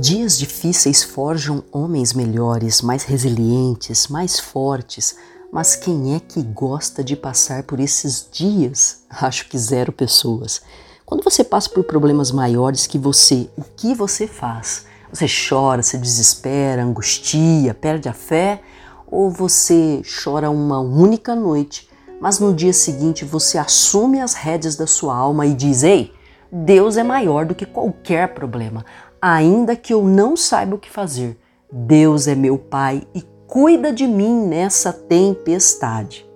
Dias 0.00 0.38
difíceis 0.38 1.02
forjam 1.02 1.62
homens 1.70 2.14
melhores, 2.14 2.80
mais 2.80 3.04
resilientes, 3.04 4.08
mais 4.08 4.40
fortes. 4.40 5.14
Mas 5.52 5.76
quem 5.76 6.14
é 6.14 6.20
que 6.20 6.40
gosta 6.42 7.04
de 7.04 7.14
passar 7.14 7.64
por 7.64 7.78
esses 7.78 8.26
dias? 8.32 9.02
Acho 9.20 9.46
que 9.46 9.58
zero 9.58 9.92
pessoas. 9.92 10.62
Quando 11.04 11.22
você 11.22 11.44
passa 11.44 11.68
por 11.68 11.84
problemas 11.84 12.32
maiores 12.32 12.86
que 12.86 12.96
você, 12.96 13.50
o 13.58 13.62
que 13.62 13.92
você 13.92 14.26
faz? 14.26 14.86
Você 15.12 15.26
chora, 15.28 15.82
se 15.82 15.98
desespera, 15.98 16.82
angustia, 16.82 17.74
perde 17.74 18.08
a 18.08 18.14
fé? 18.14 18.62
Ou 19.06 19.30
você 19.30 20.00
chora 20.24 20.48
uma 20.48 20.80
única 20.80 21.34
noite, 21.34 21.90
mas 22.22 22.38
no 22.38 22.54
dia 22.54 22.72
seguinte 22.72 23.22
você 23.22 23.58
assume 23.58 24.18
as 24.18 24.32
rédeas 24.32 24.76
da 24.76 24.86
sua 24.86 25.14
alma 25.14 25.44
e 25.44 25.52
diz: 25.52 25.82
Ei, 25.82 26.10
Deus 26.50 26.96
é 26.96 27.02
maior 27.02 27.44
do 27.44 27.54
que 27.54 27.66
qualquer 27.66 28.34
problema, 28.34 28.84
ainda 29.20 29.76
que 29.76 29.92
eu 29.92 30.04
não 30.04 30.36
saiba 30.36 30.76
o 30.76 30.78
que 30.78 30.90
fazer. 30.90 31.38
Deus 31.70 32.26
é 32.26 32.34
meu 32.34 32.58
Pai 32.58 33.06
e 33.14 33.22
cuida 33.46 33.92
de 33.92 34.06
mim 34.06 34.46
nessa 34.46 34.92
tempestade. 34.92 36.26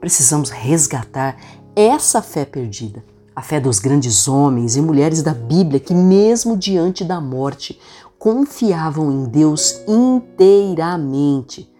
Precisamos 0.00 0.50
resgatar 0.50 1.36
essa 1.74 2.20
fé 2.20 2.44
perdida, 2.44 3.04
a 3.34 3.42
fé 3.42 3.60
dos 3.60 3.78
grandes 3.78 4.28
homens 4.28 4.76
e 4.76 4.80
mulheres 4.80 5.22
da 5.22 5.32
Bíblia 5.32 5.80
que, 5.80 5.94
mesmo 5.94 6.56
diante 6.56 7.04
da 7.04 7.20
morte, 7.20 7.78
confiavam 8.18 9.10
em 9.10 9.24
Deus 9.24 9.80
inteiramente. 9.88 11.72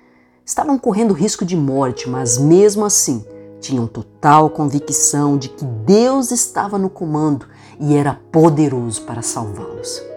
Estavam 0.44 0.78
correndo 0.78 1.14
risco 1.14 1.44
de 1.44 1.56
morte, 1.56 2.08
mas 2.08 2.38
mesmo 2.38 2.84
assim 2.84 3.24
tinham 3.60 3.86
total 3.86 4.50
convicção 4.50 5.38
de 5.38 5.48
que 5.48 5.64
Deus 5.64 6.32
estava 6.32 6.76
no 6.76 6.90
comando 6.90 7.46
e 7.78 7.94
era 7.94 8.20
poderoso 8.32 9.02
para 9.02 9.22
salvá-los. 9.22 10.11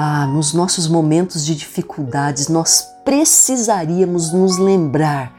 Ah, 0.00 0.28
nos 0.28 0.54
nossos 0.54 0.86
momentos 0.86 1.44
de 1.44 1.56
dificuldades, 1.56 2.46
nós 2.46 2.88
precisaríamos 3.04 4.32
nos 4.32 4.56
lembrar 4.56 5.36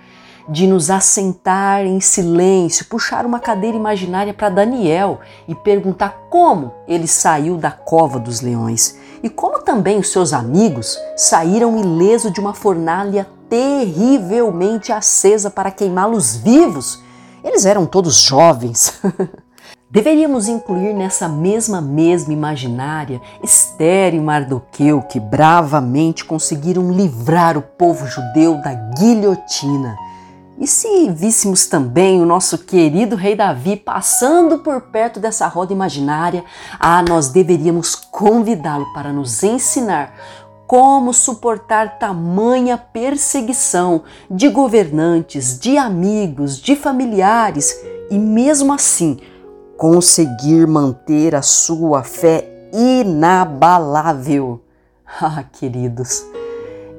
de 0.49 0.67
nos 0.67 0.89
assentar 0.89 1.85
em 1.85 2.01
silêncio, 2.01 2.85
puxar 2.87 3.25
uma 3.25 3.39
cadeira 3.39 3.77
imaginária 3.77 4.33
para 4.33 4.49
Daniel 4.49 5.21
e 5.47 5.55
perguntar 5.55 6.27
como 6.29 6.73
ele 6.89 7.07
saiu 7.07 7.55
da 7.55 7.71
cova 7.71 8.19
dos 8.19 8.41
leões 8.41 8.97
e 9.23 9.29
como 9.29 9.61
também 9.61 9.97
os 9.97 10.11
seus 10.11 10.33
amigos 10.33 10.99
saíram 11.15 11.79
ileso 11.79 12.29
de 12.29 12.41
uma 12.41 12.53
fornalha 12.53 13.29
terrivelmente 13.49 14.91
acesa 14.91 15.49
para 15.49 15.71
queimá-los 15.71 16.35
vivos. 16.35 17.01
Eles 17.45 17.65
eram 17.65 17.85
todos 17.85 18.17
jovens. 18.17 18.99
Deveríamos 19.91 20.47
incluir 20.47 20.93
nessa 20.93 21.27
mesma 21.27 21.81
mesma 21.81 22.31
imaginária 22.31 23.19
Esther 23.41 24.13
e 24.13 24.19
Mardoqueu 24.19 25.01
que 25.01 25.19
bravamente 25.19 26.23
conseguiram 26.23 26.91
livrar 26.91 27.57
o 27.57 27.61
povo 27.63 28.05
judeu 28.05 28.61
da 28.61 28.71
guilhotina. 28.71 29.97
E 30.59 30.67
se 30.67 31.09
víssemos 31.09 31.65
também 31.65 32.21
o 32.21 32.25
nosso 32.25 32.59
querido 32.59 33.15
rei 33.15 33.35
Davi 33.35 33.77
passando 33.77 34.59
por 34.59 34.79
perto 34.79 35.19
dessa 35.19 35.47
roda 35.47 35.73
imaginária, 35.73 36.43
ah, 36.79 37.01
nós 37.01 37.29
deveríamos 37.29 37.95
convidá-lo 37.95 38.93
para 38.93 39.11
nos 39.11 39.41
ensinar 39.41 40.13
como 40.67 41.11
suportar 41.15 41.97
tamanha 41.97 42.77
perseguição 42.77 44.03
de 44.29 44.49
governantes, 44.49 45.57
de 45.59 45.79
amigos, 45.79 46.59
de 46.59 46.75
familiares 46.75 47.75
e 48.11 48.19
mesmo 48.19 48.71
assim 48.71 49.17
conseguir 49.79 50.67
manter 50.67 51.33
a 51.33 51.41
sua 51.41 52.03
fé 52.03 52.69
inabalável. 52.73 54.61
Ah, 55.21 55.43
queridos, 55.51 56.23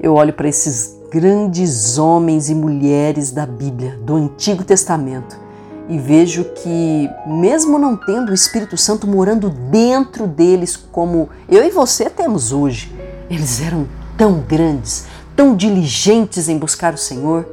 eu 0.01 0.15
olho 0.15 0.33
para 0.33 0.49
esses 0.49 0.97
grandes 1.09 1.97
homens 1.97 2.49
e 2.49 2.53
mulheres 2.53 3.31
da 3.31 3.45
Bíblia, 3.45 3.97
do 4.03 4.17
Antigo 4.17 4.65
Testamento, 4.65 5.39
e 5.87 5.97
vejo 5.97 6.43
que, 6.43 7.09
mesmo 7.25 7.79
não 7.79 7.95
tendo 7.95 8.31
o 8.31 8.33
Espírito 8.33 8.75
Santo 8.75 9.07
morando 9.07 9.49
dentro 9.49 10.27
deles, 10.27 10.75
como 10.75 11.29
eu 11.47 11.63
e 11.63 11.69
você 11.69 12.09
temos 12.09 12.51
hoje, 12.51 12.93
eles 13.29 13.61
eram 13.61 13.87
tão 14.17 14.41
grandes, 14.41 15.05
tão 15.33 15.55
diligentes 15.55 16.49
em 16.49 16.57
buscar 16.57 16.93
o 16.93 16.97
Senhor, 16.97 17.47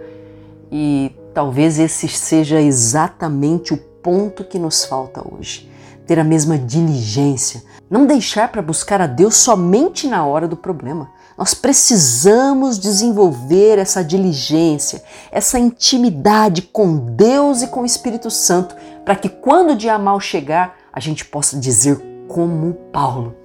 e 0.73 1.15
talvez 1.33 1.79
esse 1.79 2.09
seja 2.09 2.61
exatamente 2.61 3.73
o 3.73 3.88
ponto 4.09 4.43
que 4.43 4.59
nos 4.59 4.87
falta 4.87 5.23
hoje. 5.31 5.71
Ter 6.07 6.19
a 6.19 6.25
mesma 6.25 6.57
diligência, 6.57 7.63
não 7.91 8.07
deixar 8.07 8.49
para 8.49 8.63
buscar 8.63 9.03
a 9.03 9.07
Deus 9.07 9.37
somente 9.37 10.07
na 10.07 10.25
hora 10.25 10.49
do 10.49 10.57
problema. 10.57 11.11
Nós 11.37 11.53
precisamos 11.53 12.79
desenvolver 12.79 13.79
essa 13.79 14.03
diligência, 14.03 15.05
essa 15.31 15.59
intimidade 15.59 16.63
com 16.63 16.97
Deus 16.97 17.61
e 17.61 17.67
com 17.67 17.83
o 17.83 17.85
Espírito 17.85 18.31
Santo, 18.31 18.75
para 19.05 19.15
que 19.15 19.29
quando 19.29 19.73
o 19.73 19.77
dia 19.77 19.99
mal 19.99 20.19
chegar, 20.19 20.79
a 20.91 21.01
gente 21.01 21.27
possa 21.27 21.59
dizer 21.59 22.03
como 22.27 22.73
Paulo: 22.91 23.37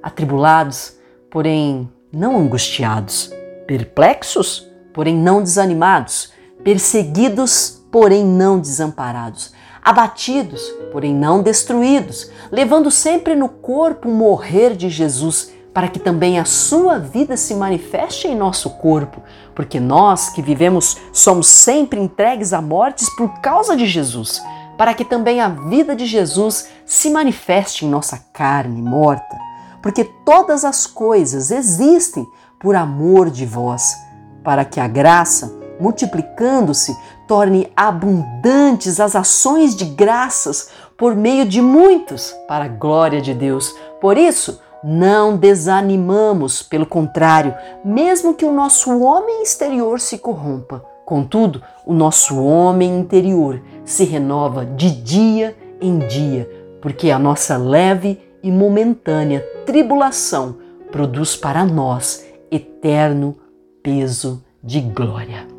atribulados, 0.00 0.92
porém 1.28 1.90
não 2.12 2.38
angustiados, 2.38 3.32
perplexos, 3.66 4.68
porém 4.94 5.16
não 5.16 5.42
desanimados, 5.42 6.30
perseguidos, 6.62 7.82
porém 7.90 8.24
não 8.24 8.60
desamparados, 8.60 9.55
abatidos, 9.86 10.68
porém 10.90 11.14
não 11.14 11.44
destruídos, 11.44 12.28
levando 12.50 12.90
sempre 12.90 13.36
no 13.36 13.48
corpo 13.48 14.08
o 14.08 14.12
morrer 14.12 14.74
de 14.74 14.90
Jesus, 14.90 15.52
para 15.72 15.86
que 15.86 16.00
também 16.00 16.40
a 16.40 16.44
sua 16.44 16.98
vida 16.98 17.36
se 17.36 17.54
manifeste 17.54 18.26
em 18.26 18.34
nosso 18.34 18.70
corpo, 18.78 19.22
porque 19.54 19.78
nós 19.78 20.28
que 20.30 20.42
vivemos 20.42 20.96
somos 21.12 21.46
sempre 21.46 22.00
entregues 22.00 22.52
a 22.52 22.60
mortes 22.60 23.08
por 23.14 23.40
causa 23.40 23.76
de 23.76 23.86
Jesus, 23.86 24.42
para 24.76 24.92
que 24.92 25.04
também 25.04 25.40
a 25.40 25.50
vida 25.50 25.94
de 25.94 26.04
Jesus 26.04 26.66
se 26.84 27.08
manifeste 27.08 27.86
em 27.86 27.88
nossa 27.88 28.18
carne 28.32 28.82
morta, 28.82 29.38
porque 29.80 30.02
todas 30.02 30.64
as 30.64 30.84
coisas 30.84 31.52
existem 31.52 32.26
por 32.58 32.74
amor 32.74 33.30
de 33.30 33.46
vós, 33.46 33.94
para 34.42 34.64
que 34.64 34.80
a 34.80 34.88
graça, 34.88 35.55
multiplicando-se, 35.80 36.96
torne 37.26 37.70
abundantes 37.76 39.00
as 39.00 39.16
ações 39.16 39.74
de 39.74 39.84
graças 39.84 40.70
por 40.96 41.14
meio 41.14 41.44
de 41.44 41.60
muitos, 41.60 42.34
para 42.48 42.64
a 42.64 42.68
glória 42.68 43.20
de 43.20 43.34
Deus. 43.34 43.74
Por 44.00 44.16
isso, 44.16 44.60
não 44.82 45.36
desanimamos, 45.36 46.62
pelo 46.62 46.86
contrário, 46.86 47.54
mesmo 47.84 48.34
que 48.34 48.44
o 48.44 48.52
nosso 48.52 49.00
homem 49.00 49.42
exterior 49.42 50.00
se 50.00 50.18
corrompa. 50.18 50.84
Contudo, 51.04 51.62
o 51.84 51.92
nosso 51.92 52.42
homem 52.42 52.98
interior 52.98 53.62
se 53.84 54.04
renova 54.04 54.64
de 54.64 54.90
dia 54.90 55.56
em 55.80 55.98
dia, 55.98 56.50
porque 56.80 57.10
a 57.10 57.18
nossa 57.18 57.56
leve 57.56 58.20
e 58.42 58.50
momentânea 58.50 59.40
tribulação 59.64 60.56
produz 60.90 61.36
para 61.36 61.64
nós 61.64 62.24
eterno 62.50 63.36
peso 63.82 64.42
de 64.62 64.80
glória. 64.80 65.55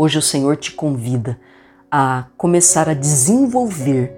Hoje 0.00 0.16
o 0.16 0.22
Senhor 0.22 0.56
te 0.56 0.70
convida 0.70 1.36
a 1.90 2.26
começar 2.36 2.88
a 2.88 2.94
desenvolver 2.94 4.14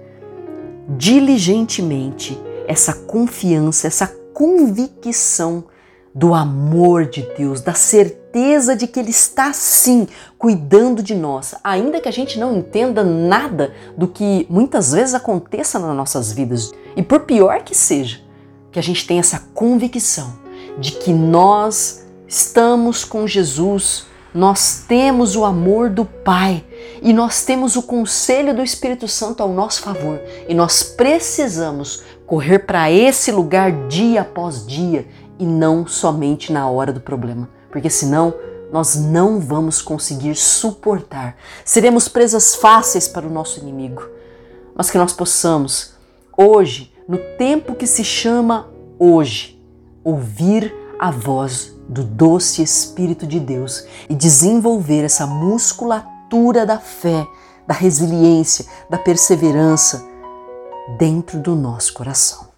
diligentemente 0.87 2.39
essa 2.67 2.93
confiança, 2.93 3.87
essa 3.87 4.05
convicção 4.31 5.63
do 6.13 6.35
amor 6.35 7.07
de 7.07 7.23
Deus, 7.35 7.61
da 7.61 7.73
certeza 7.73 8.75
de 8.75 8.85
que 8.85 8.99
Ele 8.99 9.09
está 9.09 9.53
sim 9.53 10.07
cuidando 10.37 11.01
de 11.01 11.15
nós, 11.15 11.55
ainda 11.63 11.99
que 11.99 12.07
a 12.07 12.13
gente 12.13 12.37
não 12.37 12.55
entenda 12.55 13.03
nada 13.03 13.73
do 13.97 14.07
que 14.07 14.45
muitas 14.51 14.91
vezes 14.91 15.15
aconteça 15.15 15.79
nas 15.79 15.95
nossas 15.95 16.31
vidas. 16.31 16.71
E 16.95 17.01
por 17.01 17.21
pior 17.21 17.63
que 17.63 17.73
seja, 17.73 18.21
que 18.71 18.77
a 18.77 18.83
gente 18.83 19.07
tenha 19.07 19.21
essa 19.21 19.39
convicção 19.55 20.31
de 20.77 20.91
que 20.91 21.11
nós 21.11 22.05
estamos 22.27 23.03
com 23.03 23.25
Jesus 23.25 24.10
nós 24.33 24.85
temos 24.87 25.35
o 25.35 25.43
amor 25.43 25.89
do 25.89 26.05
Pai 26.05 26.63
e 27.01 27.11
nós 27.13 27.43
temos 27.43 27.75
o 27.75 27.83
conselho 27.83 28.55
do 28.55 28.63
Espírito 28.63 29.07
Santo 29.07 29.43
ao 29.43 29.49
nosso 29.49 29.81
favor 29.81 30.19
e 30.47 30.53
nós 30.53 30.83
precisamos 30.83 32.03
correr 32.25 32.59
para 32.59 32.89
esse 32.89 33.31
lugar 33.31 33.87
dia 33.87 34.21
após 34.21 34.65
dia 34.65 35.05
e 35.37 35.45
não 35.45 35.85
somente 35.85 36.51
na 36.51 36.69
hora 36.69 36.93
do 36.93 37.01
problema, 37.01 37.49
porque 37.69 37.89
senão 37.89 38.33
nós 38.71 38.95
não 38.95 39.39
vamos 39.39 39.81
conseguir 39.81 40.35
suportar. 40.35 41.35
Seremos 41.65 42.07
presas 42.07 42.55
fáceis 42.55 43.07
para 43.07 43.27
o 43.27 43.29
nosso 43.29 43.59
inimigo. 43.59 44.07
Mas 44.73 44.89
que 44.89 44.97
nós 44.97 45.11
possamos, 45.11 45.93
hoje, 46.37 46.93
no 47.05 47.17
tempo 47.37 47.75
que 47.75 47.85
se 47.85 48.05
chama 48.05 48.69
hoje, 48.97 49.61
ouvir 50.03 50.73
a 51.01 51.09
voz 51.09 51.73
do 51.89 52.03
doce 52.03 52.61
Espírito 52.61 53.25
de 53.25 53.39
Deus 53.39 53.83
e 54.07 54.13
desenvolver 54.13 55.03
essa 55.03 55.25
musculatura 55.25 56.63
da 56.63 56.77
fé, 56.77 57.25
da 57.65 57.73
resiliência, 57.73 58.67
da 58.87 58.99
perseverança 58.99 60.07
dentro 60.99 61.39
do 61.39 61.55
nosso 61.55 61.91
coração. 61.95 62.49